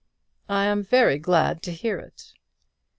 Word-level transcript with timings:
"I 0.49 0.65
am 0.65 0.83
very 0.83 1.19
glad 1.19 1.61
to 1.61 1.71
hear 1.71 1.99
it." 1.99 2.33